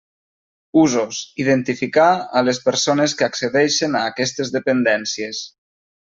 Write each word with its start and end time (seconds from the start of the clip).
Usos: 0.83 1.17
identificar 1.43 2.07
a 2.41 2.43
les 2.47 2.59
persones 2.69 3.13
que 3.19 3.27
accedeixen 3.27 3.97
a 3.99 4.01
aquestes 4.13 4.53
dependències. 4.57 5.43